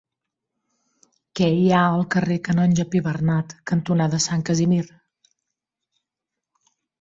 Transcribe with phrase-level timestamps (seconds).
[1.39, 4.81] Què hi ha al carrer Canonge Pibernat cantonada Sant Casimir?